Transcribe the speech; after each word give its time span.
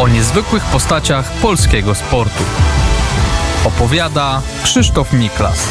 o 0.00 0.08
niezwykłych 0.08 0.64
postaciach 0.64 1.32
polskiego 1.32 1.94
sportu. 1.94 2.44
Opowiada 3.64 4.42
Krzysztof 4.62 5.12
Miklas. 5.12 5.68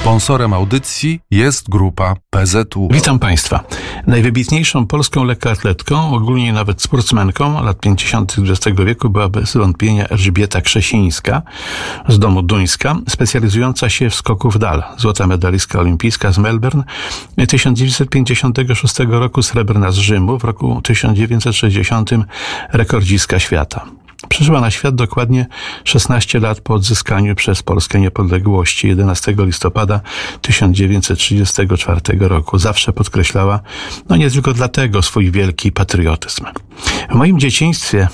Sponsorem 0.00 0.52
audycji 0.52 1.20
jest 1.30 1.68
grupa 1.68 2.14
PZU. 2.30 2.88
Witam 2.90 3.18
Państwa. 3.18 3.64
Najwybitniejszą 4.06 4.86
polską 4.86 5.24
lekkoatletką, 5.24 6.14
ogólnie 6.14 6.52
nawet 6.52 6.82
sportsmenką 6.82 7.64
lat 7.64 7.80
50. 7.80 8.36
XX 8.38 8.78
wieku 8.84 9.10
była 9.10 9.28
bez 9.28 9.56
wątpienia 9.56 10.08
Elżbieta 10.08 10.60
Krzesińska 10.60 11.42
z 12.08 12.18
domu 12.18 12.42
Duńska, 12.42 12.96
specjalizująca 13.08 13.88
się 13.88 14.10
w 14.10 14.14
skoku 14.14 14.50
w 14.50 14.58
dal. 14.58 14.82
Złota 14.98 15.26
medalistka 15.26 15.78
olimpijska 15.78 16.32
z 16.32 16.38
Melbourne 16.38 16.84
1956 17.48 18.94
roku, 19.08 19.42
srebrna 19.42 19.90
z 19.90 19.96
Rzymu, 19.96 20.38
w 20.38 20.44
roku 20.44 20.80
1960 20.82 22.10
rekordziska 22.72 23.38
świata. 23.38 23.99
Przyszła 24.30 24.60
na 24.60 24.70
świat 24.70 24.94
dokładnie 24.94 25.46
16 25.84 26.40
lat 26.40 26.60
po 26.60 26.74
odzyskaniu 26.74 27.34
przez 27.34 27.62
Polskę 27.62 28.00
niepodległości 28.00 28.88
11 28.88 29.34
listopada 29.38 30.00
1934 30.42 32.00
roku. 32.18 32.58
Zawsze 32.58 32.92
podkreślała, 32.92 33.60
no 34.08 34.16
nie 34.16 34.30
tylko 34.30 34.52
dlatego, 34.52 35.02
swój 35.02 35.30
wielki 35.30 35.72
patriotyzm. 35.72 36.44
W 37.10 37.14
moim 37.14 37.40
dzieciństwie 37.40 38.08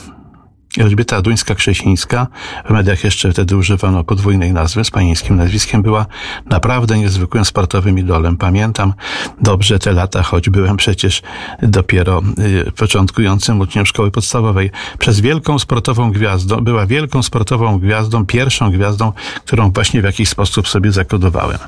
Elżbieta 0.78 1.22
Duńska-Krzesińska, 1.22 2.26
w 2.66 2.70
mediach 2.70 3.04
jeszcze 3.04 3.32
wtedy 3.32 3.56
używano 3.56 4.04
podwójnej 4.04 4.52
nazwy 4.52 4.84
z 4.84 4.90
panieńskim 4.90 5.36
nazwiskiem, 5.36 5.82
była 5.82 6.06
naprawdę 6.46 6.98
niezwykłym 6.98 7.44
sportowym 7.44 7.98
idolem. 7.98 8.36
Pamiętam 8.36 8.94
dobrze 9.40 9.78
te 9.78 9.92
lata, 9.92 10.22
choć 10.22 10.50
byłem 10.50 10.76
przecież 10.76 11.22
dopiero 11.62 12.22
y, 12.68 12.72
początkującym 12.72 13.60
uczniem 13.60 13.86
szkoły 13.86 14.10
podstawowej. 14.10 14.70
Przez 14.98 15.20
wielką 15.20 15.58
sportową 15.58 16.12
gwiazdą, 16.12 16.56
była 16.56 16.86
wielką 16.86 17.22
sportową 17.22 17.78
gwiazdą, 17.78 18.26
pierwszą 18.26 18.70
gwiazdą, 18.70 19.12
którą 19.44 19.70
właśnie 19.70 20.00
w 20.00 20.04
jakiś 20.04 20.28
sposób 20.28 20.68
sobie 20.68 20.92
zakodowałem. 20.92 21.58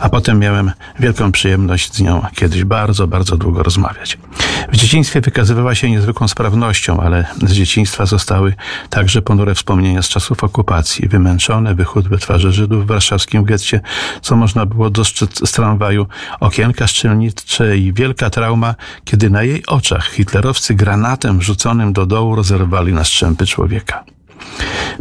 A 0.00 0.08
potem 0.08 0.38
miałem 0.38 0.72
wielką 1.00 1.32
przyjemność 1.32 1.94
z 1.94 2.00
nią 2.00 2.22
kiedyś 2.34 2.64
bardzo, 2.64 3.06
bardzo 3.06 3.36
długo 3.36 3.62
rozmawiać. 3.62 4.18
W 4.72 4.76
dzieciństwie 4.76 5.20
wykazywała 5.20 5.74
się 5.74 5.90
niezwykłą 5.90 6.28
sprawnością, 6.28 7.00
ale 7.00 7.26
z 7.42 7.52
dzieciństwa 7.52 8.06
zostały 8.06 8.54
także 8.90 9.22
ponure 9.22 9.54
wspomnienia 9.54 10.02
z 10.02 10.08
czasów 10.08 10.44
okupacji, 10.44 11.08
wymęczone, 11.08 11.74
wychudłe 11.74 12.18
twarze 12.18 12.52
Żydów 12.52 12.84
w 12.84 12.86
warszawskim 12.86 13.44
getcie, 13.44 13.80
co 14.22 14.36
można 14.36 14.66
było 14.66 14.90
dostrzec 14.90 15.48
z 15.48 15.52
tramwaju, 15.52 16.06
okienka 16.40 16.86
szczelnicze 16.86 17.78
i 17.78 17.92
wielka 17.92 18.30
trauma, 18.30 18.74
kiedy 19.04 19.30
na 19.30 19.42
jej 19.42 19.66
oczach 19.66 20.10
hitlerowcy 20.10 20.74
granatem 20.74 21.38
wrzuconym 21.38 21.92
do 21.92 22.06
dołu 22.06 22.36
rozerwali 22.36 22.92
na 22.92 23.04
strzępy 23.04 23.46
człowieka. 23.46 24.17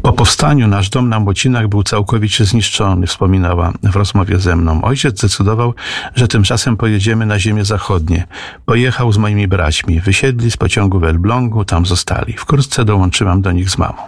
Po 0.01 0.13
powstaniu 0.13 0.67
nasz 0.67 0.89
dom 0.89 1.09
na 1.09 1.19
Młocinach 1.19 1.67
był 1.67 1.83
całkowicie 1.83 2.45
zniszczony, 2.45 3.07
wspominała 3.07 3.73
w 3.83 3.95
rozmowie 3.95 4.39
ze 4.39 4.55
mną. 4.55 4.81
Ojciec 4.81 5.19
zdecydował, 5.19 5.73
że 6.15 6.27
tymczasem 6.27 6.77
pojedziemy 6.77 7.25
na 7.25 7.39
ziemię 7.39 7.65
zachodnie. 7.65 8.27
Pojechał 8.65 9.11
z 9.11 9.17
moimi 9.17 9.47
braćmi. 9.47 9.99
Wysiedli 9.99 10.51
z 10.51 10.57
pociągu 10.57 10.99
w 10.99 11.03
Elblągu, 11.03 11.65
tam 11.65 11.85
zostali. 11.85 12.33
Wkrótce 12.33 12.85
dołączyłam 12.85 13.41
do 13.41 13.51
nich 13.51 13.69
z 13.69 13.77
mamą. 13.77 14.01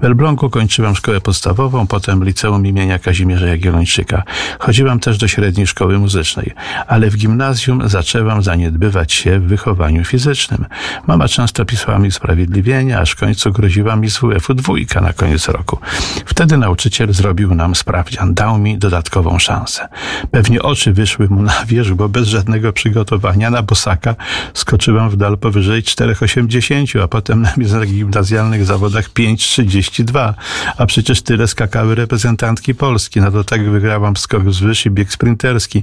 W 0.00 0.04
Elblągu 0.04 0.50
kończyłam 0.50 0.96
szkołę 0.96 1.20
podstawową, 1.20 1.86
potem 1.86 2.24
liceum 2.24 2.66
imienia 2.66 2.98
Kazimierza 2.98 3.46
Jagiellończyka. 3.46 4.22
Chodziłam 4.58 5.00
też 5.00 5.18
do 5.18 5.28
średniej 5.28 5.66
szkoły 5.66 5.98
muzycznej, 5.98 6.52
ale 6.86 7.10
w 7.10 7.16
gimnazjum 7.16 7.88
zaczęłam 7.88 8.42
zaniedbywać 8.42 9.12
się 9.12 9.40
w 9.40 9.42
wychowaniu 9.42 10.04
fizycznym. 10.04 10.64
Mama 11.06 11.28
często 11.28 11.64
pisała 11.64 11.98
mi 11.98 12.08
usprawiedliwienia, 12.08 13.00
aż 13.00 13.10
w 13.10 13.16
końcu 13.16 13.52
groziła 13.52 13.96
mi 13.96 14.10
z 14.10 14.18
WF-u 14.18 14.54
dwójka 14.54 15.00
na 15.00 15.12
koniec 15.12 15.23
roku. 15.48 15.78
Wtedy 16.26 16.56
nauczyciel 16.56 17.12
zrobił 17.12 17.54
nam 17.54 17.74
sprawdzian, 17.74 18.34
dał 18.34 18.58
mi 18.58 18.78
dodatkową 18.78 19.38
szansę. 19.38 19.88
Pewnie 20.30 20.62
oczy 20.62 20.92
wyszły 20.92 21.28
mu 21.28 21.42
na 21.42 21.64
wierzch, 21.66 21.94
bo 21.94 22.08
bez 22.08 22.28
żadnego 22.28 22.72
przygotowania 22.72 23.50
na 23.50 23.62
bosaka 23.62 24.14
skoczyłam 24.54 25.10
w 25.10 25.16
dal 25.16 25.38
powyżej 25.38 25.82
4,80, 25.82 27.02
a 27.02 27.08
potem 27.08 27.42
na 27.42 27.86
gimnazjalnych 27.86 28.64
zawodach 28.64 29.10
5,32. 29.10 30.34
A 30.78 30.86
przecież 30.86 31.22
tyle 31.22 31.48
skakały 31.48 31.94
reprezentantki 31.94 32.74
Polski. 32.74 33.20
No 33.20 33.30
to 33.30 33.44
tak 33.44 33.70
wygrałam 33.70 34.16
skok 34.16 34.52
z 34.52 34.60
wyż 34.60 34.86
i 34.86 34.90
bieg 34.90 35.12
sprinterski. 35.12 35.82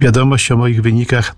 Wiadomość 0.00 0.52
o 0.52 0.56
moich 0.56 0.82
wynikach 0.82 1.34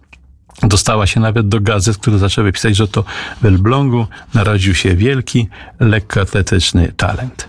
Dostała 0.63 1.07
się 1.07 1.21
nawet 1.21 1.49
do 1.49 1.61
gazet, 1.61 1.97
które 1.97 2.19
zaczęły 2.19 2.53
pisać, 2.53 2.77
że 2.77 2.89
to 2.89 3.05
w 3.43 3.45
Elblągu 3.45 4.07
narodził 4.35 4.75
się 4.75 4.97
wielki, 4.97 5.49
lekkoatletyczny 5.81 6.93
talent. 6.97 7.49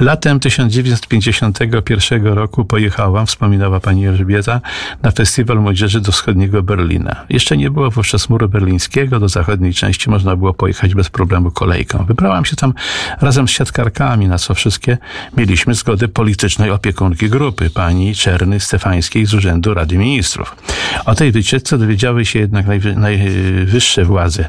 Latem 0.00 0.40
1951 0.40 2.26
roku 2.26 2.64
pojechałam, 2.64 3.26
wspominała 3.26 3.80
pani 3.80 4.06
Elżbieta, 4.06 4.60
na 5.02 5.10
festiwal 5.10 5.60
młodzieży 5.60 6.00
do 6.00 6.12
wschodniego 6.12 6.62
Berlina. 6.62 7.24
Jeszcze 7.28 7.56
nie 7.56 7.70
było 7.70 7.90
wówczas 7.90 8.28
muru 8.28 8.48
berlińskiego, 8.48 9.20
do 9.20 9.28
zachodniej 9.28 9.74
części 9.74 10.10
można 10.10 10.36
było 10.36 10.54
pojechać 10.54 10.94
bez 10.94 11.08
problemu 11.08 11.50
kolejką. 11.50 12.04
Wybrałam 12.04 12.44
się 12.44 12.56
tam 12.56 12.74
razem 13.20 13.48
z 13.48 13.50
siatkarkami, 13.50 14.28
na 14.28 14.38
co 14.38 14.54
wszystkie 14.54 14.98
mieliśmy 15.36 15.74
zgodę 15.74 16.08
politycznej 16.08 16.70
opiekunki 16.70 17.28
grupy, 17.28 17.70
pani 17.70 18.14
Czerny 18.14 18.60
Stefańskiej 18.60 19.26
z 19.26 19.34
Urzędu 19.34 19.74
Rady 19.74 19.98
Ministrów. 19.98 20.56
O 21.04 21.14
tej 21.14 21.32
wycieczce 21.32 21.78
dowiedziały 21.78 22.24
się 22.24 22.38
jednak 22.38 22.66
najwyższe 22.96 24.04
władze 24.04 24.48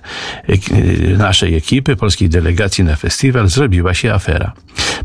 naszej 1.18 1.56
ekipy, 1.56 1.96
polskiej 1.96 2.30
delegacji 2.30 2.84
na 2.84 2.96
festiwal, 2.96 3.47
zrobiła 3.47 3.94
się 3.94 4.14
afera. 4.14 4.53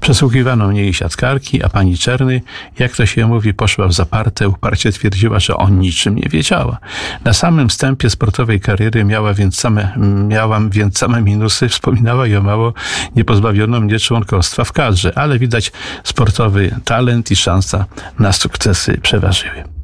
Przesłuchiwano 0.09 0.69
mnie 0.69 0.89
i 0.89 0.95
siatkarki, 0.95 1.65
a 1.65 1.69
pani 1.69 1.99
Czerny, 1.99 2.41
jak 2.79 2.97
to 2.97 3.07
się 3.07 3.27
mówi, 3.27 3.55
poszła 3.55 3.89
w 3.89 3.93
zaparte, 3.93 4.49
uparcie 4.49 4.93
twierdziła, 4.93 5.41
że 5.41 5.57
o 5.57 5.69
niczym 5.69 6.17
nie 6.17 6.29
wiedziała. 6.29 6.79
Na 7.25 7.33
samym 7.33 7.69
wstępie 7.69 8.11
sportowej 8.11 8.61
kariery 8.61 9.05
miała 9.05 9.35
więc 9.35 9.59
same, 9.59 9.93
miałam 10.29 10.71
więc 10.71 10.99
same 10.99 11.23
minusy, 11.23 11.69
wspominała 11.69 12.27
i 12.27 12.37
o 12.37 12.43
mało 12.43 12.73
nie 13.17 13.25
pozbawiono 13.25 13.81
mnie 13.81 13.99
członkostwa 13.99 14.65
w 14.65 14.73
kadrze, 14.73 15.19
ale 15.19 15.39
widać 15.39 15.73
sportowy 16.05 16.81
talent 16.85 17.31
i 17.31 17.37
szansa 17.37 17.85
na 18.19 18.33
sukcesy 18.33 19.01
przeważyły. 19.03 19.78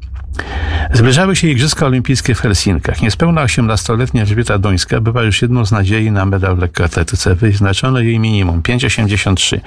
Zbliżały 0.93 1.35
się 1.35 1.47
Igrzyska 1.47 1.85
Olimpijskie 1.85 2.35
w 2.35 2.39
Helsinkach. 2.39 3.01
Niespełna 3.01 3.45
18-letnia 3.45 4.21
Elżbieta 4.21 4.57
Dońska 4.57 5.01
była 5.01 5.23
już 5.23 5.41
jedną 5.41 5.65
z 5.65 5.71
nadziei 5.71 6.11
na 6.11 6.25
medal 6.25 6.55
w 6.55 6.59
lekkoatletyce. 6.59 7.35
Wyznaczono 7.35 7.99
jej 7.99 8.19
minimum 8.19 8.61
5,83. 8.61 9.59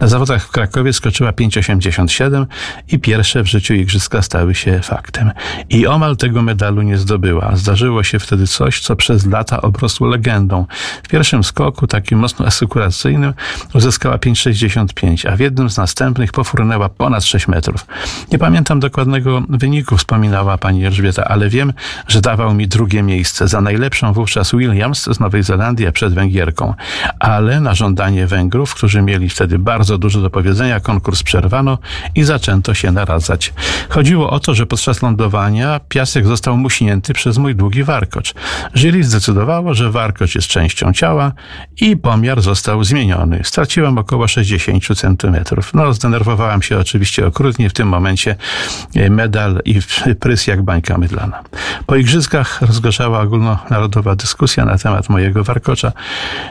Na 0.00 0.08
zawodach 0.08 0.44
w 0.44 0.50
Krakowie 0.50 0.92
skoczyła 0.92 1.30
5,87 1.30 2.46
i 2.92 2.98
pierwsze 2.98 3.42
w 3.42 3.46
życiu 3.46 3.74
Igrzyska 3.74 4.22
stały 4.22 4.54
się 4.54 4.80
faktem. 4.82 5.30
I 5.70 5.86
omal 5.86 6.16
tego 6.16 6.42
medalu 6.42 6.82
nie 6.82 6.98
zdobyła. 6.98 7.56
Zdarzyło 7.56 8.02
się 8.02 8.18
wtedy 8.18 8.46
coś, 8.46 8.80
co 8.80 8.96
przez 8.96 9.26
lata 9.26 9.62
obrosło 9.62 10.06
legendą. 10.06 10.66
W 11.02 11.08
pierwszym 11.08 11.44
skoku, 11.44 11.86
takim 11.86 12.18
mocno 12.18 12.46
asykuracyjnym, 12.46 13.34
uzyskała 13.74 14.16
5,65, 14.16 15.28
a 15.28 15.36
w 15.36 15.40
jednym 15.40 15.70
z 15.70 15.76
następnych 15.76 16.32
pofrunęła 16.32 16.88
ponad 16.88 17.24
6 17.24 17.48
metrów. 17.48 17.86
Nie 18.32 18.38
pamiętam 18.38 18.80
dokładnego 18.80 19.42
wyniku, 19.48 19.98
wspominała 20.16 20.58
pani 20.58 20.86
Elżbieta, 20.86 21.24
ale 21.24 21.48
wiem, 21.48 21.72
że 22.08 22.20
dawał 22.20 22.54
mi 22.54 22.68
drugie 22.68 23.02
miejsce 23.02 23.48
za 23.48 23.60
najlepszą 23.60 24.12
wówczas 24.12 24.52
Williams 24.52 25.02
z 25.02 25.20
Nowej 25.20 25.42
Zelandii 25.42 25.92
przed 25.92 26.14
Węgierką. 26.14 26.74
Ale 27.18 27.60
na 27.60 27.74
żądanie 27.74 28.26
Węgrów, 28.26 28.74
którzy 28.74 29.02
mieli 29.02 29.28
wtedy 29.28 29.58
bardzo 29.58 29.98
dużo 29.98 30.20
do 30.20 30.30
powiedzenia, 30.30 30.80
konkurs 30.80 31.22
przerwano 31.22 31.78
i 32.14 32.24
zaczęto 32.24 32.74
się 32.74 32.92
naradzać. 32.92 33.52
Chodziło 33.88 34.30
o 34.30 34.40
to, 34.40 34.54
że 34.54 34.66
podczas 34.66 35.02
lądowania 35.02 35.80
piasek 35.88 36.26
został 36.26 36.56
muśnięty 36.56 37.12
przez 37.12 37.38
mój 37.38 37.54
długi 37.54 37.84
warkocz. 37.84 38.34
Jury 38.74 39.04
zdecydowało, 39.04 39.74
że 39.74 39.90
warkocz 39.90 40.34
jest 40.34 40.48
częścią 40.48 40.92
ciała 40.92 41.32
i 41.80 41.96
pomiar 41.96 42.40
został 42.40 42.84
zmieniony. 42.84 43.40
Straciłem 43.44 43.98
około 43.98 44.28
60 44.28 44.84
centymetrów. 44.98 45.74
No, 45.74 45.92
zdenerwowałam 45.92 46.62
się 46.62 46.78
oczywiście 46.78 47.26
okrutnie. 47.26 47.70
W 47.70 47.72
tym 47.72 47.88
momencie 47.88 48.36
medal 49.10 49.60
i 49.64 49.80
prys 50.14 50.46
jak 50.46 50.62
bańka 50.62 50.98
mydlana. 50.98 51.42
Po 51.86 51.96
igrzyskach 51.96 52.62
rozgorzała 52.62 53.20
ogólnonarodowa 53.20 54.16
dyskusja 54.16 54.64
na 54.64 54.78
temat 54.78 55.08
mojego 55.08 55.44
warkocza. 55.44 55.92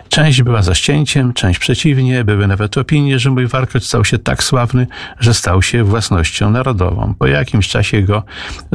Część 0.09 0.41
była 0.41 0.61
za 0.61 0.75
ścięciem, 0.75 1.33
część 1.33 1.59
przeciwnie. 1.59 2.23
Były 2.23 2.47
nawet 2.47 2.77
opinie, 2.77 3.19
że 3.19 3.29
mój 3.29 3.47
warkocz 3.47 3.83
stał 3.83 4.05
się 4.05 4.17
tak 4.19 4.43
sławny, 4.43 4.87
że 5.19 5.33
stał 5.33 5.61
się 5.61 5.83
własnością 5.83 6.49
narodową. 6.49 7.13
Po 7.19 7.27
jakimś 7.27 7.67
czasie 7.67 8.01
go 8.01 8.23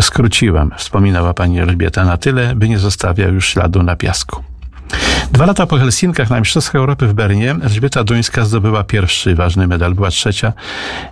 skróciłem, 0.01 0.71
wspominała 0.77 1.35
pani 1.35 1.61
Elżbieta, 1.61 2.05
na 2.05 2.17
tyle, 2.17 2.55
by 2.55 2.69
nie 2.69 2.79
zostawiał 2.79 3.35
już 3.35 3.49
śladu 3.49 3.83
na 3.83 3.97
piasku. 3.97 4.43
Dwa 5.33 5.47
lata 5.47 5.67
po 5.67 5.79
Helsinkach 5.79 6.31
na 6.31 6.41
Mistrzostwach 6.41 6.75
Europy 6.75 7.07
w 7.07 7.13
Bernie 7.13 7.51
Elżbieta 7.51 8.05
Duńska 8.05 8.45
zdobyła 8.45 8.85
pierwszy 8.85 9.35
ważny 9.35 9.67
medal. 9.67 9.95
Była 9.95 10.11
trzecia 10.11 10.53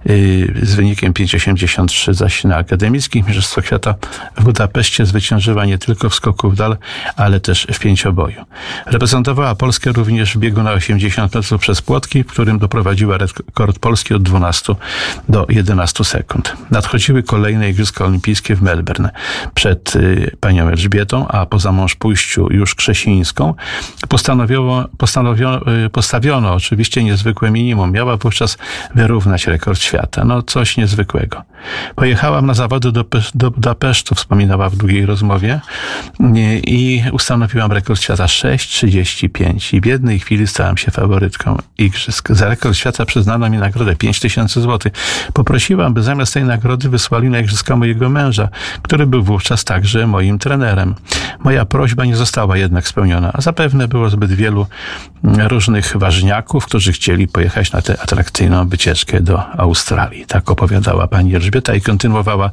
yy, 0.04 0.14
z 0.62 0.74
wynikiem 0.74 1.12
5,83, 1.12 2.14
zaś 2.14 2.44
na 2.44 2.56
akademickich 2.56 3.26
Mistrzostwach 3.26 3.66
Świata 3.66 3.94
w 4.36 4.44
Budapeszcie 4.44 5.06
zwyciężyła 5.06 5.66
nie 5.66 5.78
tylko 5.78 6.10
w 6.10 6.14
skoku 6.14 6.50
w 6.50 6.56
dal, 6.56 6.76
ale 7.16 7.40
też 7.40 7.66
w 7.72 7.78
pięcioboju. 7.78 8.44
Reprezentowała 8.86 9.54
Polskę 9.54 9.92
również 9.92 10.34
w 10.34 10.38
biegu 10.38 10.62
na 10.62 10.72
80 10.72 11.34
metrów 11.34 11.60
przez 11.60 11.82
płotki, 11.82 12.24
w 12.24 12.26
którym 12.26 12.58
doprowadziła 12.58 13.18
rekord 13.18 13.78
Polski 13.78 14.14
od 14.14 14.22
12 14.22 14.74
do 15.28 15.46
11 15.48 16.04
sekund. 16.04 16.56
Nadchodziły 16.70 17.22
kolejne 17.22 17.70
Igrzyska 17.70 18.04
Olimpijskie 18.04 18.56
w 18.56 18.62
Melbourne. 18.62 19.10
Przed 19.54 19.94
yy, 19.94 20.36
panią 20.40 20.68
Elżbietą, 20.68 21.28
a 21.28 21.46
po 21.46 21.58
zamąż 21.58 21.94
pójściu 21.94 22.52
już 22.52 22.74
Krzesińską, 22.74 23.54
postanowiono, 24.08 24.88
postanowiono, 24.98 25.60
postawiono 25.92 26.54
oczywiście 26.54 27.04
niezwykłe 27.04 27.50
minimum. 27.50 27.92
Miała 27.92 28.16
wówczas 28.16 28.58
wyrównać 28.94 29.46
rekord 29.46 29.80
świata. 29.80 30.24
No 30.24 30.42
coś 30.42 30.76
niezwykłego. 30.76 31.42
Pojechałam 31.94 32.46
na 32.46 32.54
zawody 32.54 32.92
do, 32.92 33.04
do 33.34 33.50
Budapesztu, 33.50 34.14
wspominała 34.14 34.70
w 34.70 34.76
długiej 34.76 35.06
rozmowie 35.06 35.60
i 36.66 37.02
ustanowiłam 37.12 37.72
rekord 37.72 38.00
świata 38.00 38.24
6,35 38.24 39.74
i 39.74 39.80
w 39.80 39.86
jednej 39.86 40.18
chwili 40.18 40.46
stałam 40.46 40.76
się 40.76 40.90
faworytką 40.90 41.58
igrzysk. 41.78 42.28
Za 42.32 42.48
rekord 42.48 42.76
świata 42.76 43.04
przyznano 43.04 43.50
mi 43.50 43.58
nagrodę 43.58 43.96
5000 43.96 44.60
zł. 44.60 44.92
Poprosiłam, 45.32 45.94
by 45.94 46.02
zamiast 46.02 46.34
tej 46.34 46.44
nagrody 46.44 46.88
wysłali 46.88 47.28
na 47.28 47.38
igrzyska 47.38 47.76
mojego 47.76 48.08
męża, 48.08 48.48
który 48.82 49.06
był 49.06 49.22
wówczas 49.22 49.64
także 49.64 50.06
moim 50.06 50.38
trenerem. 50.38 50.94
Moja 51.44 51.64
prośba 51.64 52.04
nie 52.04 52.16
została 52.16 52.56
jednak 52.56 52.88
spełniona, 52.88 53.30
a 53.32 53.40
zapewne 53.40 53.88
było 53.88 54.10
zbyt 54.10 54.32
wielu 54.32 54.66
różnych 55.22 55.96
ważniaków, 55.96 56.66
którzy 56.66 56.92
chcieli 56.92 57.28
pojechać 57.28 57.72
na 57.72 57.82
tę 57.82 58.00
atrakcyjną 58.02 58.68
wycieczkę 58.68 59.20
do 59.20 59.50
Australii. 59.50 60.26
Tak 60.26 60.50
opowiadała 60.50 61.06
pani 61.06 61.38
Elżbieta 61.48 61.74
i 61.74 61.80
kontynuowała. 61.80 62.50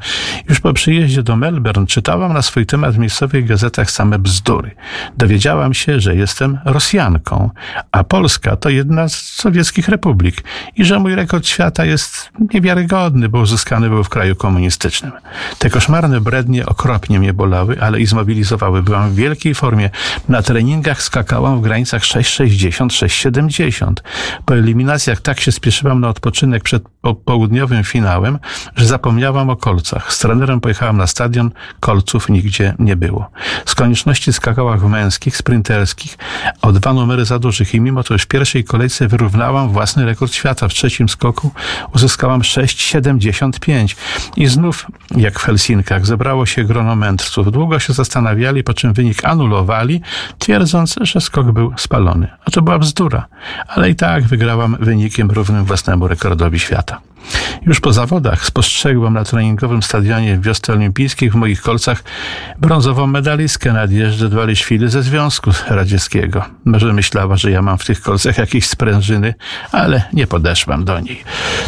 Już 0.49 0.59
po 0.59 0.73
przyjeździe 0.73 1.23
do 1.23 1.35
Melbourne 1.35 1.87
czytałam 1.87 2.33
na 2.33 2.41
swój 2.41 2.65
temat 2.65 2.95
w 2.95 2.97
miejscowych 2.97 3.45
gazetach 3.45 3.91
same 3.91 4.19
bzdury. 4.19 4.71
Dowiedziałam 5.17 5.73
się, 5.73 5.99
że 5.99 6.15
jestem 6.15 6.59
Rosjanką, 6.65 7.49
a 7.91 8.03
Polska 8.03 8.55
to 8.55 8.69
jedna 8.69 9.09
z 9.09 9.15
sowieckich 9.15 9.89
republik 9.89 10.43
i 10.75 10.85
że 10.85 10.99
mój 10.99 11.15
rekord 11.15 11.47
świata 11.47 11.85
jest 11.85 12.29
niewiarygodny, 12.53 13.29
bo 13.29 13.39
uzyskany 13.39 13.89
był 13.89 14.03
w 14.03 14.09
kraju 14.09 14.35
komunistycznym. 14.35 15.11
Te 15.59 15.69
koszmarne 15.69 16.21
brednie 16.21 16.65
okropnie 16.65 17.19
mnie 17.19 17.33
bolały, 17.33 17.81
ale 17.81 17.99
i 17.99 18.05
zmobilizowały. 18.05 18.83
Byłam 18.83 19.09
w 19.09 19.15
wielkiej 19.15 19.55
formie. 19.55 19.89
Na 20.29 20.41
treningach 20.41 21.01
skakałam 21.01 21.59
w 21.59 21.61
granicach 21.61 22.01
6,60, 22.01 22.87
6,70. 22.87 23.93
Po 24.45 24.55
eliminacjach 24.55 25.21
tak 25.21 25.39
się 25.39 25.51
spieszyłam 25.51 26.01
na 26.01 26.09
odpoczynek 26.09 26.63
przed 26.63 26.83
południowym 27.25 27.83
finałem, 27.83 28.39
że 28.75 28.84
zapomniałam 28.85 29.49
o 29.49 29.55
kolcach. 29.55 30.13
Z 30.13 30.19
trenerem 30.19 30.61
pojechałam 30.61 30.97
na 30.97 31.07
stadion, 31.07 31.51
kolców 31.79 32.29
nigdzie 32.29 32.73
nie 32.79 32.95
było. 32.95 33.29
Z 33.65 33.75
konieczności 33.75 34.33
skakałam 34.33 34.79
w 34.79 34.83
męskich, 34.83 35.37
sprinterskich, 35.37 36.17
o 36.61 36.71
dwa 36.71 36.93
numery 36.93 37.25
za 37.25 37.39
dużych 37.39 37.75
i 37.75 37.81
mimo 37.81 38.03
to 38.03 38.13
już 38.13 38.23
w 38.23 38.27
pierwszej 38.27 38.63
kolejce 38.63 39.07
wyrównałam 39.07 39.69
własny 39.69 40.05
rekord 40.05 40.33
świata. 40.33 40.67
W 40.67 40.73
trzecim 40.73 41.09
skoku 41.09 41.51
uzyskałam 41.95 42.41
6,75. 42.41 43.95
I 44.37 44.47
znów, 44.47 44.87
jak 45.17 45.39
w 45.39 45.43
Helsinkach, 45.43 46.05
zebrało 46.05 46.45
się 46.45 46.63
grono 46.63 46.95
mędrców. 46.95 47.51
Długo 47.51 47.79
się 47.79 47.93
zastanawiali, 47.93 48.63
po 48.63 48.73
czym 48.73 48.93
wynik 48.93 49.25
anulowali, 49.25 50.01
twierdząc, 50.39 50.95
że 51.01 51.21
skok 51.21 51.51
był 51.51 51.73
spalony. 51.77 52.27
A 52.45 52.51
to 52.51 52.61
była 52.61 52.79
bzdura. 52.79 53.25
Ale 53.67 53.89
i 53.89 53.95
tak 53.95 54.23
wygrałam 54.23 54.77
wynikiem 54.79 55.31
równym 55.31 55.65
własnemu 55.65 56.07
rekordowi 56.07 56.59
świata. 56.59 57.01
Już 57.65 57.79
po 57.79 57.93
zawodach 57.93 58.45
spostrzegłam 58.45 59.13
na 59.13 59.23
treningowym 59.23 59.83
stadionie 59.83 60.37
w 60.37 60.41
wiosce 60.41 60.73
olimpijskiej 60.73 61.29
w 61.29 61.35
moich 61.35 61.61
kolcach 61.61 62.03
brązową 62.59 63.07
medalistkę 63.07 63.73
Nadjeżdżę 63.73 64.29
Dwaliszwili 64.29 64.89
ze 64.89 65.03
Związku 65.03 65.51
Radzieckiego. 65.67 66.45
Może 66.65 66.93
myślała, 66.93 67.35
że 67.37 67.51
ja 67.51 67.61
mam 67.61 67.77
w 67.77 67.85
tych 67.85 68.01
kolcach 68.01 68.37
jakieś 68.37 68.67
sprężyny, 68.67 69.33
ale 69.71 70.03
nie 70.13 70.27
podeszłam 70.27 70.85
do 70.85 70.99
niej. 70.99 71.23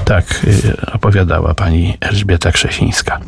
Tak 0.06 0.44
y, 0.44 0.92
opowiadała 0.94 1.54
pani 1.54 1.98
Elżbieta 2.00 2.52
Krzesińska. 2.52 3.20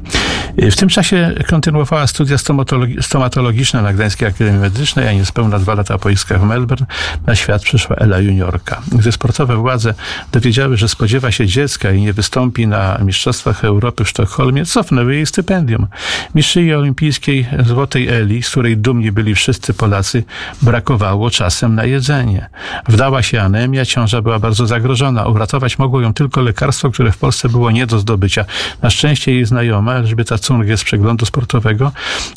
Y, 0.63 0.71
w 0.71 0.75
tym 0.75 0.89
czasie 0.89 1.35
kontynuowała 1.47 2.07
studia 2.07 2.37
stomatologi 2.37 2.97
stomatologiczne 3.01 3.81
na 3.81 3.93
Gdańskiej 3.93 4.27
Akademii 4.27 4.59
Medycznej, 4.59 5.07
a 5.07 5.13
niespełna 5.13 5.59
dwa 5.59 5.73
lata 5.73 5.97
po 5.97 6.09
w 6.09 6.43
Melbourne 6.43 6.85
na 7.27 7.35
świat 7.35 7.61
przyszła 7.63 7.95
Ela 7.95 8.19
Juniorka. 8.19 8.81
Gdy 8.91 9.11
sportowe 9.11 9.55
władze 9.55 9.93
dowiedziały, 10.31 10.77
że 10.77 10.87
spodziewa 10.87 11.31
się 11.31 11.47
dziecka 11.47 11.91
i 11.91 12.01
nie 12.01 12.13
wystąpi 12.19 12.68
na 12.68 12.98
Mistrzostwach 13.06 13.66
Europy 13.66 14.04
w 14.04 14.10
Sztokholmie, 14.10 14.66
cofnęły 14.66 15.16
jej 15.16 15.25
stypendium. 15.25 15.88
Mistrzyni 16.36 16.74
olimpijskiej 16.74 17.48
Złotej 17.66 18.07
Eli, 18.07 18.44
z 18.44 18.50
której 18.50 18.77
dumni 18.77 19.12
byli 19.12 19.36
wszyscy 19.36 19.74
Polacy, 19.74 20.24
brakowało 20.62 21.30
czasem 21.30 21.75
na 21.75 21.86
jedzenie. 21.86 22.50
Wdała 22.88 23.24
się 23.24 23.42
anemia, 23.42 23.86
ciąża 23.86 24.21
była 24.21 24.39
bardzo 24.39 24.68
zagrożona. 24.68 25.25
Uratować 25.25 25.80
mogło 25.80 26.01
ją 26.01 26.13
tylko 26.13 26.42
lekarstwo, 26.42 26.92
które 26.92 27.12
w 27.12 27.18
Polsce 27.18 27.50
było 27.50 27.71
nie 27.71 27.88
do 27.88 28.00
zdobycia. 28.00 28.45
Na 28.81 28.89
szczęście 28.89 29.33
jej 29.33 29.45
znajoma, 29.45 29.94
Elżbieta 29.94 30.38
Cungie 30.38 30.77
z 30.77 30.83
przeglądu 30.83 31.25
sportowego, 31.25 31.92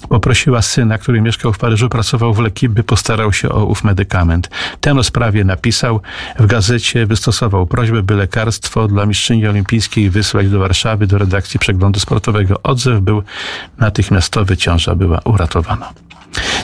poprosiła 0.09 0.63
syna, 0.63 0.99
który 0.99 1.21
mieszkał 1.21 1.53
w 1.53 1.59
Paryżu, 1.59 1.89
pracował 1.89 2.35
w 2.35 2.39
Leki, 2.39 2.69
by 2.69 2.85
postarał 2.85 3.33
się 3.33 3.49
o 3.49 3.65
ów 3.65 3.85
medykament. 3.85 4.51
Ten 4.81 4.99
o 4.99 5.03
sprawie 5.03 5.45
napisał, 5.45 6.01
w 6.39 6.47
gazecie 6.47 7.07
wystosował 7.07 7.67
prośbę, 7.67 8.03
by 8.03 8.15
lekarstwo 8.15 8.89
dla 8.89 9.07
mistrzyni 9.07 9.47
olimpijskiej 9.47 9.72
olimpijskiej 9.73 10.11
wysłać 10.11 10.49
do 10.49 10.59
Warszawy, 10.59 11.07
do 11.07 11.19
redakcji 11.19 11.61
przeglądu 11.61 12.01
sportowego. 12.01 12.63
Odzew 12.63 13.01
był 13.01 13.23
natychmiastowy, 13.79 14.57
ciąża 14.57 14.95
była 14.95 15.21
uratowana. 15.25 15.93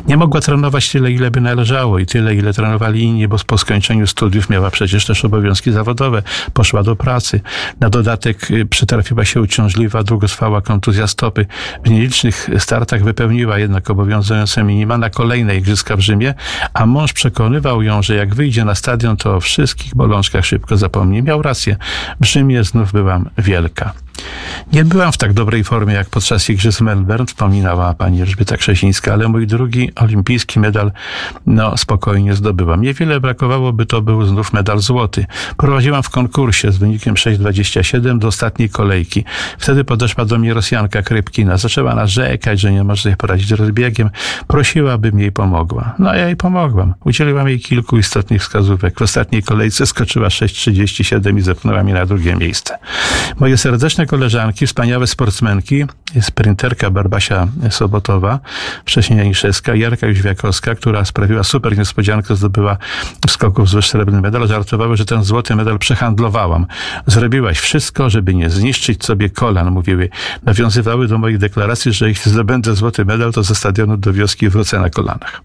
Nie 0.06 0.17
mogła 0.17 0.41
trenować 0.41 0.91
tyle, 0.91 1.12
ile 1.12 1.31
by 1.31 1.41
należało 1.41 1.99
i 1.99 2.06
tyle, 2.06 2.35
ile 2.35 2.53
trenowali 2.53 3.03
inni, 3.03 3.29
bo 3.29 3.37
po 3.47 3.59
skończeniu 3.59 4.06
studiów 4.06 4.50
miała 4.50 4.70
przecież 4.70 5.06
też 5.06 5.25
obowiązki 5.25 5.73
zawodowe. 5.73 6.23
Poszła 6.53 6.82
do 6.82 6.97
pracy. 6.97 7.41
Na 7.81 7.91
dodatek 7.91 8.50
y, 8.50 8.67
przytrafiła 8.67 9.25
się 9.25 9.41
uciążliwa, 9.41 10.03
długotrwała 10.03 10.61
kontuzja 10.61 11.06
stopy. 11.06 11.47
W 11.85 11.91
nielicznych 11.91 12.50
startach 12.59 13.05
wypełniła 13.05 13.59
jednak 13.59 13.91
obowiązujące 13.91 14.65
minima 14.65 14.99
na 14.99 15.11
kolejne 15.11 15.56
igrzyska 15.56 15.97
w 15.97 16.00
Rzymie, 16.00 16.35
a 16.75 16.87
mąż 16.87 17.12
przekonywał 17.12 17.82
ją, 17.82 18.03
że 18.03 18.14
jak 18.14 18.35
wyjdzie 18.35 18.64
na 18.64 18.75
stadion, 18.75 19.17
to 19.17 19.37
o 19.37 19.41
wszystkich 19.41 19.94
bolączkach 19.94 20.47
szybko 20.47 20.76
zapomni. 20.76 21.23
Miał 21.23 21.43
rację. 21.43 21.76
W 22.21 22.25
Rzymie 22.25 22.64
znów 22.64 22.93
byłam 22.93 23.31
wielka. 23.38 24.07
Nie 24.73 24.85
byłam 24.85 25.12
w 25.12 25.19
tak 25.19 25.32
dobrej 25.32 25.65
formie 25.65 25.94
jak 25.94 26.11
podczas 26.11 26.50
Igrzysk 26.50 26.81
Melbourne, 26.81 27.26
wspominała 27.26 27.94
pani 27.94 28.23
Elżbieta 28.23 28.56
Krzesińska, 28.56 29.12
ale 29.12 29.29
mój 29.29 29.47
drugi 29.47 29.94
olimpijski 29.94 30.61
medal, 30.61 30.93
no 31.47 31.76
spokojnie 31.76 32.35
zdobyłam. 32.35 32.82
Niewiele 32.82 33.20
brakowało, 33.20 33.73
by 33.73 33.87
to 33.87 34.03
był 34.03 34.26
znów 34.26 34.53
medal 34.53 34.79
złoty. 34.79 35.26
Prowadziłam 35.57 36.02
w 36.02 36.11
konkursie 36.11 36.73
z 36.73 36.78
wynikiem 36.78 37.14
6,27 37.14 38.19
do 38.19 38.28
ostatniej 38.28 38.71
kolejki. 38.71 39.25
Wtedy 39.59 39.85
podeszła 39.85 40.25
do 40.25 40.38
mnie 40.38 40.54
Rosjanka 40.54 41.02
Krypkina. 41.02 41.57
Zaczęła 41.57 41.95
narzekać, 41.95 42.61
że 42.61 42.73
nie 42.73 42.85
może 42.85 43.02
sobie 43.02 43.16
poradzić 43.16 43.49
z 43.49 43.52
rozbiegiem. 43.52 44.11
Prosiła, 44.47 44.99
bym 44.99 45.19
jej 45.19 45.33
pomogła. 45.33 45.95
No 45.99 46.14
ja 46.14 46.26
jej 46.26 46.37
pomogłam. 46.37 46.95
Udzieliłam 47.04 47.49
jej 47.49 47.61
kilku 47.61 47.99
istotnych 47.99 48.42
wskazówek. 48.42 48.99
W 48.99 49.02
ostatniej 49.02 49.42
kolejce 49.42 49.87
skoczyła 49.87 50.28
6,37 50.28 51.38
i 51.38 51.40
zepchnęła 51.40 51.83
mnie 51.83 51.95
na 51.95 52.07
drugie 52.07 52.37
miejsce. 52.37 52.78
Moje 53.40 53.57
serdeczne 53.57 54.07
koleżanki, 54.09 54.67
wspaniałe 54.67 55.07
sportsmenki, 55.07 55.85
sprinterka 56.21 56.91
Barbasia 56.91 57.49
Sobotowa, 57.71 58.41
wcześniej 58.85 59.19
Janiszewska, 59.19 59.75
Jarka 59.75 60.07
Jóźwiakowska, 60.07 60.75
która 60.75 61.05
sprawiła 61.05 61.45
super 61.45 61.79
niespodziankę, 61.79 62.37
zdobyła 62.37 62.77
w 63.27 63.31
skoku 63.31 63.65
w 63.65 63.85
srebrny 63.85 64.21
medal, 64.21 64.49
żartowały, 64.49 64.97
że 64.97 65.05
ten 65.05 65.25
złoty 65.25 65.57
medal 65.57 65.79
przehandlowałam. 65.79 66.67
Zrobiłaś 67.07 67.59
wszystko, 67.59 68.11
żeby 68.11 68.35
nie 68.35 68.50
zniszczyć 68.50 69.05
sobie 69.05 69.31
kolan, 69.31 69.71
mówiły. 69.71 70.09
Nawiązywały 70.43 71.09
do 71.09 71.19
moich 71.19 71.38
deklaracji, 71.38 71.93
że 71.93 72.09
jeśli 72.09 72.33
zdobędę 72.33 72.75
złoty 72.75 73.05
medal, 73.05 73.33
to 73.33 73.43
ze 73.43 73.55
stadionu 73.55 73.97
do 73.97 74.12
wioski 74.12 74.49
wrócę 74.49 74.81
na 74.81 74.91
kolanach. 74.91 75.43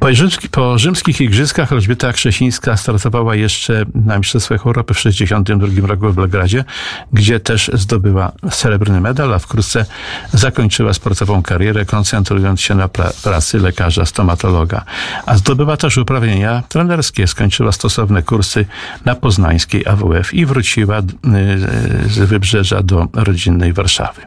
Po, 0.00 0.06
po 0.50 0.78
rzymskich 0.78 1.20
igrzyskach 1.20 1.72
Elżbieta 1.72 2.12
Krzesińska 2.12 2.76
startowała 2.76 3.34
jeszcze 3.34 3.84
na 3.94 4.18
Mistrzostwach 4.18 4.66
Europy 4.66 4.94
w 4.94 4.96
1962 4.96 5.86
roku 5.86 6.08
w 6.08 6.14
Belgradzie, 6.14 6.64
gdzie 7.12 7.40
też 7.40 7.70
zdobyła 7.74 8.32
srebrny 8.50 9.00
medal, 9.00 9.34
a 9.34 9.38
wkrótce 9.38 9.84
zakończyła 10.32 10.94
sportową 10.94 11.42
karierę, 11.42 11.84
koncentrując 11.84 12.60
się 12.60 12.74
na 12.74 12.88
pra 12.88 13.10
pracy 13.22 13.58
lekarza 13.58 14.06
stomatologa. 14.06 14.84
A 15.26 15.36
zdobyła 15.36 15.76
też 15.76 15.96
uprawnienia 15.96 16.62
trenerskie. 16.68 17.26
Skończyła 17.26 17.72
stosowne 17.72 18.22
kursy 18.22 18.66
na 19.04 19.14
poznańskiej 19.14 19.86
AWF 19.86 20.34
i 20.34 20.46
wróciła 20.46 20.98
y, 20.98 21.02
z 22.08 22.18
wybrzeża 22.18 22.82
do 22.82 23.08
rodzinnej 23.12 23.72
Warszawy. 23.72 24.22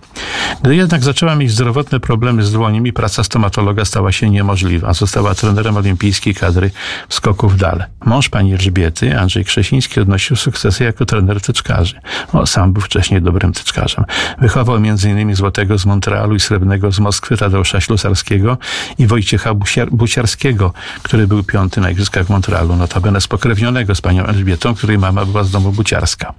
Gdy 0.61 0.75
jednak 0.75 1.03
zaczęła 1.03 1.35
mieć 1.35 1.51
zdrowotne 1.51 1.99
problemy 1.99 2.43
z 2.43 2.51
dłońmi, 2.51 2.93
praca 2.93 3.23
stomatologa 3.23 3.85
stała 3.85 4.11
się 4.11 4.29
niemożliwa. 4.29 4.93
Została 4.93 5.35
trenerem 5.35 5.60
trenerem 5.61 5.77
olimpijskiej 5.77 6.35
kadry 6.35 6.71
skoków 7.09 7.57
dal. 7.57 7.83
Mąż 8.05 8.29
pani 8.29 8.53
Elżbiety, 8.53 9.19
Andrzej 9.19 9.45
Krzesiński, 9.45 9.99
odnosił 9.99 10.35
sukcesy 10.35 10.83
jako 10.83 11.05
trener 11.05 11.41
tyczkarzy. 11.41 11.95
O, 12.33 12.45
sam 12.45 12.73
był 12.73 12.81
wcześniej 12.81 13.21
dobrym 13.21 13.53
tyczkarzem. 13.53 14.05
Wychował 14.41 14.75
m.in. 14.75 15.35
złotego 15.35 15.77
z 15.77 15.85
Montrealu 15.85 16.35
i 16.35 16.39
srebrnego 16.39 16.91
z 16.91 16.99
Moskwy 16.99 17.37
Tadeusza 17.37 17.81
Ślusarskiego 17.81 18.57
i 18.97 19.07
Wojciecha 19.07 19.53
Busiar 19.53 19.91
Buciarskiego, 19.91 20.73
który 21.03 21.27
był 21.27 21.43
piąty 21.43 21.81
na 21.81 21.89
Igrzyskach 21.89 22.25
w 22.25 22.29
Montrealu, 22.29 22.75
notabene 22.75 23.21
spokrewnionego 23.21 23.95
z 23.95 24.01
panią 24.01 24.25
Elżbietą, 24.25 24.75
której 24.75 24.97
mama 24.97 25.25
była 25.25 25.43
z 25.43 25.51
domu 25.51 25.71
Buciarska. 25.71 26.33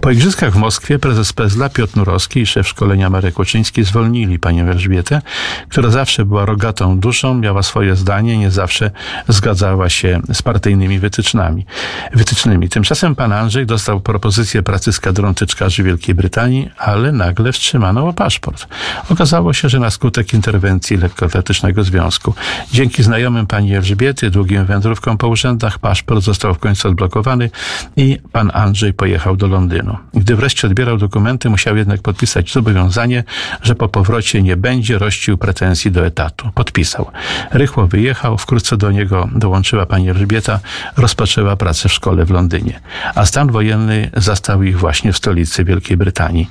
Po 0.00 0.10
Igrzyskach 0.10 0.52
w 0.52 0.56
Moskwie 0.56 0.98
prezes 0.98 1.32
Pezla 1.32 1.68
Piotr 1.68 1.96
Nurowski 1.96 2.40
i 2.40 2.46
szef 2.46 2.68
szkolenia 2.68 3.10
Marek 3.10 3.38
Łuczyński 3.38 3.84
zwolnili 3.84 4.38
panią 4.38 4.66
Elżbietę, 4.66 5.22
która 5.68 5.90
zawsze 5.90 6.24
była 6.24 6.44
rogatą 6.44 6.98
duszą, 6.98 7.34
miała 7.34 7.62
swoje 7.62 7.96
zdanie, 7.96 8.38
nie 8.38 8.49
zawsze 8.50 8.90
zgadzała 9.28 9.88
się 9.88 10.20
z 10.32 10.42
partyjnymi 10.42 10.98
wytycznami, 10.98 11.66
wytycznymi. 12.12 12.68
Tymczasem 12.68 13.14
pan 13.14 13.32
Andrzej 13.32 13.66
dostał 13.66 14.00
propozycję 14.00 14.62
pracy 14.62 14.92
z 14.92 15.00
kadrą 15.00 15.34
tyczkarzy 15.34 15.82
Wielkiej 15.82 16.14
Brytanii, 16.14 16.70
ale 16.78 17.12
nagle 17.12 17.52
wstrzymano 17.52 18.08
o 18.08 18.12
paszport. 18.12 18.66
Okazało 19.10 19.52
się, 19.52 19.68
że 19.68 19.78
na 19.80 19.90
skutek 19.90 20.34
interwencji 20.34 20.96
lekkoatletycznego 20.96 21.84
związku. 21.84 22.34
Dzięki 22.72 23.02
znajomym 23.02 23.46
pani 23.46 23.74
Elżbiety, 23.74 24.30
długim 24.30 24.66
wędrówkom 24.66 25.18
po 25.18 25.28
urzędach, 25.28 25.78
paszport 25.78 26.24
został 26.24 26.54
w 26.54 26.58
końcu 26.58 26.88
odblokowany 26.88 27.50
i 27.96 28.18
pan 28.32 28.50
Andrzej 28.54 28.92
pojechał 28.92 29.36
do 29.36 29.46
Londynu. 29.46 29.96
Gdy 30.14 30.36
wreszcie 30.36 30.66
odbierał 30.66 30.98
dokumenty, 30.98 31.50
musiał 31.50 31.76
jednak 31.76 32.02
podpisać 32.02 32.52
zobowiązanie, 32.52 33.24
że 33.62 33.74
po 33.74 33.88
powrocie 33.88 34.42
nie 34.42 34.56
będzie 34.56 34.98
rościł 34.98 35.38
pretensji 35.38 35.90
do 35.90 36.06
etatu. 36.06 36.50
Podpisał. 36.54 37.10
Rychło 37.50 37.86
wyjechał, 37.86 38.38
wkrótce 38.40 38.76
do 38.76 38.90
niego 38.90 39.28
dołączyła 39.34 39.86
pani 39.86 40.10
Elżbieta, 40.10 40.60
rozpoczęła 40.96 41.56
pracę 41.56 41.88
w 41.88 41.92
szkole 41.92 42.24
w 42.24 42.30
Londynie. 42.30 42.80
A 43.14 43.26
stan 43.26 43.50
wojenny 43.52 44.10
zastał 44.16 44.62
ich 44.62 44.78
właśnie 44.78 45.12
w 45.12 45.16
stolicy 45.16 45.64
Wielkiej 45.64 45.96
Brytanii. 45.96 46.48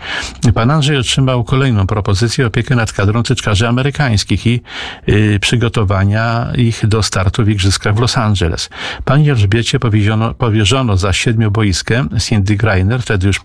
Pan 0.53 0.71
Andrzej 0.71 0.97
otrzymał 0.97 1.43
kolejną 1.43 1.87
propozycję 1.87 2.47
opiekę 2.47 2.75
nad 2.75 2.93
kadrą 2.93 3.23
tyczkarzy 3.23 3.67
amerykańskich 3.67 4.47
i 4.47 4.61
y, 5.09 5.39
przygotowania 5.41 6.47
ich 6.55 6.87
do 6.87 7.03
startu 7.03 7.43
w 7.45 7.49
Igrzyskach 7.49 7.95
w 7.95 7.99
Los 7.99 8.17
Angeles. 8.17 8.69
Pani 9.05 9.29
Elżbiecie 9.29 9.79
powierzono, 9.79 10.33
powierzono 10.33 10.97
za 10.97 11.13
siedmioboiskę 11.13 12.05
Cindy 12.19 12.55
Greiner, 12.55 13.01
wtedy 13.01 13.27
już 13.27 13.41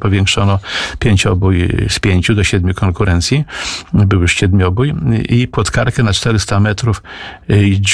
powiększono 0.00 0.58
pięciobój 0.98 1.68
z 1.88 1.98
pięciu 1.98 2.34
do 2.34 2.44
siedmiu 2.44 2.74
konkurencji, 2.74 3.44
był 3.92 4.20
już 4.20 4.34
siedmiobój 4.34 4.94
i 5.28 5.48
płotkarkę 5.48 6.02
na 6.02 6.12
400 6.12 6.60
metrów 6.60 7.02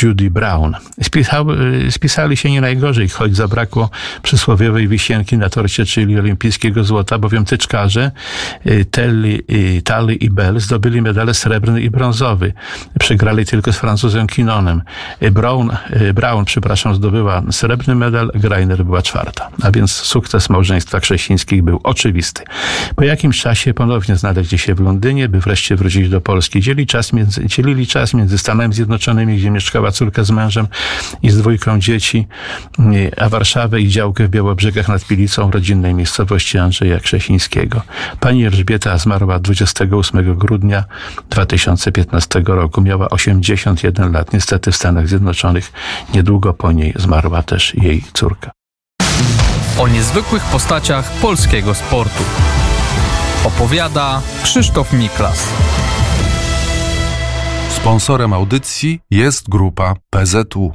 Judy 0.03 0.31
Brown. 0.31 0.75
Spisał, 1.03 1.47
spisali 1.91 2.37
się 2.37 2.51
nie 2.51 2.61
najgorzej, 2.61 3.09
choć 3.09 3.37
zabrakło 3.37 3.91
przysłowiowej 4.23 4.89
wisienki 4.89 5.39
na 5.39 5.49
torcie, 5.49 5.85
czyli 5.87 6.19
olimpijskiego 6.19 6.85
złota, 6.85 7.19
bowiem 7.19 7.45
tyczkarze 7.45 8.11
Telly, 8.91 9.43
Tally 9.85 10.15
i 10.15 10.31
Bell 10.31 10.61
zdobyli 10.61 11.03
medale 11.03 11.35
srebrny 11.35 11.83
i 11.83 11.91
brązowy. 11.91 12.53
Przegrali 12.99 13.47
tylko 13.47 13.73
z 13.73 13.79
Francuzem 13.79 14.27
Kinonem. 14.27 14.83
Brown, 15.33 15.71
Brown 16.15 16.45
przepraszam, 16.45 16.95
zdobyła 16.95 17.43
srebrny 17.51 17.95
medal, 17.95 18.31
Greiner 18.35 18.85
była 18.85 19.03
czwarta. 19.03 19.49
A 19.63 19.71
więc 19.71 19.93
sukces 19.93 20.51
małżeństwa 20.51 21.01
chrześcijańskich 21.01 21.63
był 21.63 21.81
oczywisty. 21.83 22.43
Po 22.97 23.05
jakimś 23.05 23.41
czasie 23.41 23.75
ponownie 23.75 24.17
znaleźli 24.17 24.59
się 24.59 24.75
w 24.75 24.81
Londynie, 24.81 25.29
by 25.29 25.41
wreszcie 25.41 25.77
wrócić 25.77 26.09
do 26.09 26.21
Polski. 26.21 26.61
Dzieli 26.61 26.87
czas 26.87 27.13
między, 27.13 27.47
dzielili 27.47 27.87
czas 27.87 28.15
między 28.15 28.39
Stanami 28.39 28.75
Zjednoczonymi, 28.75 29.37
gdzie 29.37 29.51
mieszkała 29.53 29.93
córka 29.93 30.25
z 30.25 30.31
mężem 30.31 30.67
i 31.23 31.31
z 31.31 31.39
dwójką 31.39 31.79
dzieci, 31.79 32.27
a 33.17 33.29
Warszawę 33.29 33.81
i 33.81 33.89
działkę 33.89 34.27
w 34.27 34.31
Białobrzegach 34.31 34.89
nad 34.89 35.05
Pilicą, 35.05 35.51
rodzinnej 35.51 35.95
miejscowości 35.95 36.59
Andrzeja 36.59 37.01
Krzesińskiego. 37.01 37.83
Pani 38.21 38.47
Elżbieta 38.47 38.99
zmarła 38.99 39.39
28 39.39 40.39
grudnia 40.39 40.85
2015 41.31 42.43
roku. 42.47 42.81
Miała 42.81 43.09
81 43.09 44.13
lat. 44.13 44.33
Niestety 44.33 44.73
w 44.73 44.77
Stanach 44.77 45.09
Zjednoczonych 45.09 45.73
niedługo 46.15 46.55
po 46.55 46.73
niej 46.73 46.93
zmarła 46.97 47.43
też 47.43 47.75
jej 47.75 48.05
córka. 48.13 48.51
O 49.79 49.89
niezwykłych 49.89 50.43
postaciach 50.43 51.13
polskiego 51.13 51.75
sportu. 51.75 52.25
Opowiada 53.45 54.23
Krzysztof 54.43 54.93
Miklas. 54.93 55.49
Sponsorem 57.83 58.33
audycji 58.33 59.01
jest 59.11 59.49
grupa 59.49 59.97
PZU. 60.11 60.71